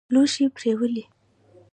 [0.13, 1.03] لوښي پرېولي.